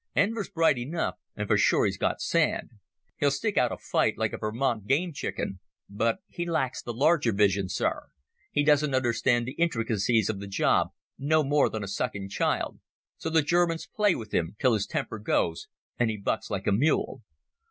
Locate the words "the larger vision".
6.81-7.69